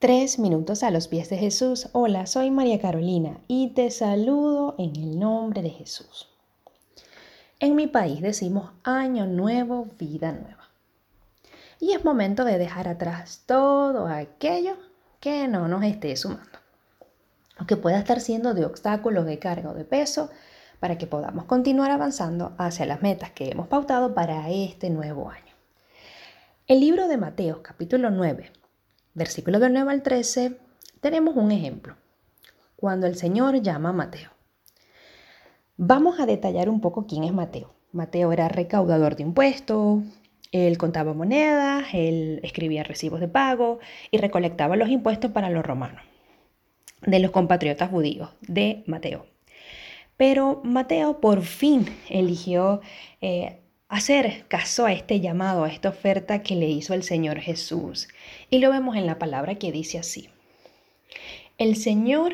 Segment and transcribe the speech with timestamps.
[0.00, 1.90] Tres minutos a los pies de Jesús.
[1.92, 6.26] Hola, soy María Carolina y te saludo en el nombre de Jesús.
[7.58, 10.70] En mi país decimos año nuevo, vida nueva.
[11.80, 14.78] Y es momento de dejar atrás todo aquello
[15.20, 16.58] que no nos esté sumando.
[17.60, 20.30] O que pueda estar siendo de obstáculos de carga o de peso
[20.78, 25.52] para que podamos continuar avanzando hacia las metas que hemos pautado para este nuevo año.
[26.68, 28.50] El libro de Mateo, capítulo 9,
[29.14, 30.56] versículo del 9 al 13,
[31.00, 31.96] tenemos un ejemplo.
[32.76, 34.30] Cuando el Señor llama a Mateo.
[35.76, 37.72] Vamos a detallar un poco quién es Mateo.
[37.92, 40.02] Mateo era recaudador de impuestos,
[40.52, 43.78] él contaba monedas, él escribía recibos de pago
[44.10, 46.02] y recolectaba los impuestos para los romanos,
[47.02, 49.26] de los compatriotas judíos de Mateo.
[50.16, 52.80] Pero Mateo por fin eligió
[53.20, 53.59] eh,
[53.90, 58.08] hacer caso a este llamado, a esta oferta que le hizo el Señor Jesús.
[58.48, 60.30] Y lo vemos en la palabra que dice así.
[61.58, 62.32] El Señor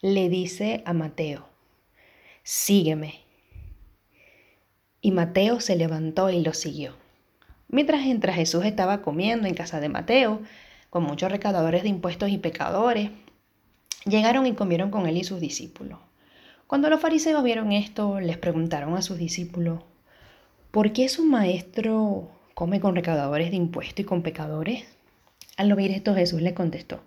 [0.00, 1.48] le dice a Mateo,
[2.44, 3.20] sígueme.
[5.00, 6.94] Y Mateo se levantó y lo siguió.
[7.68, 8.02] Mientras,
[8.36, 10.40] Jesús estaba comiendo en casa de Mateo,
[10.88, 13.10] con muchos recaudadores de impuestos y pecadores,
[14.04, 15.98] llegaron y comieron con él y sus discípulos.
[16.68, 19.80] Cuando los fariseos vieron esto, les preguntaron a sus discípulos,
[20.72, 24.86] ¿Por qué su maestro come con recaudadores de impuestos y con pecadores?
[25.58, 27.02] Al oír esto Jesús le contestó,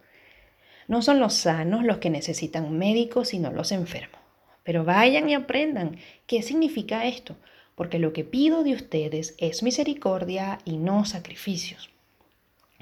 [0.88, 4.22] no son los sanos los que necesitan médicos, sino los enfermos.
[4.64, 7.38] Pero vayan y aprendan qué significa esto,
[7.74, 11.90] porque lo que pido de ustedes es misericordia y no sacrificios.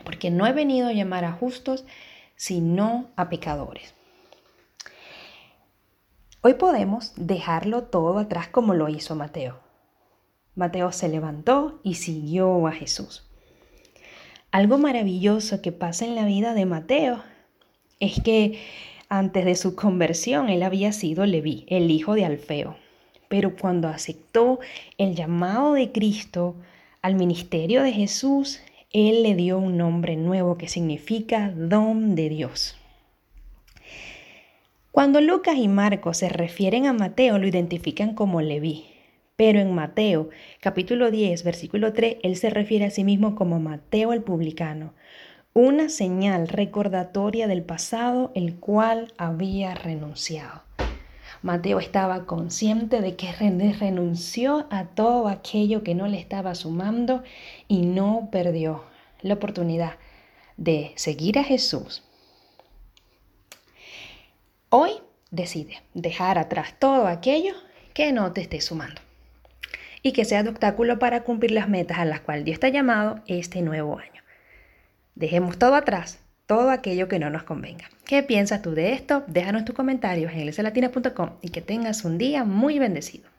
[0.03, 1.85] Porque no he venido a llamar a justos,
[2.35, 3.95] sino a pecadores.
[6.41, 9.63] Hoy podemos dejarlo todo atrás como lo hizo Mateo.
[10.55, 13.23] Mateo se levantó y siguió a Jesús.
[14.51, 17.23] Algo maravilloso que pasa en la vida de Mateo
[17.99, 18.59] es que
[19.09, 22.75] antes de su conversión él había sido Leví, el hijo de Alfeo.
[23.29, 24.59] Pero cuando aceptó
[24.99, 26.55] el llamado de Cristo
[27.01, 28.61] al ministerio de Jesús,
[28.91, 32.77] él le dio un nombre nuevo que significa don de Dios.
[34.91, 38.92] Cuando Lucas y Marcos se refieren a Mateo, lo identifican como Leví,
[39.35, 40.29] pero en Mateo,
[40.59, 44.93] capítulo 10, versículo 3, él se refiere a sí mismo como Mateo el publicano,
[45.53, 50.63] una señal recordatoria del pasado el cual había renunciado.
[51.41, 57.23] Mateo estaba consciente de que renunció a todo aquello que no le estaba sumando
[57.67, 58.85] y no perdió
[59.21, 59.97] la oportunidad
[60.57, 62.03] de seguir a Jesús.
[64.69, 64.91] Hoy
[65.31, 67.53] decide dejar atrás todo aquello
[67.93, 69.02] que no te esté sumando
[70.03, 73.21] y que sea de obstáculo para cumplir las metas a las cuales Dios ha llamado
[73.25, 74.21] este nuevo año.
[75.15, 77.89] Dejemos todo atrás, todo aquello que no nos convenga.
[78.05, 79.23] ¿Qué piensas tú de esto?
[79.27, 83.32] Déjanos tus comentarios en elsalatina.com y que tengas un día muy bendecido.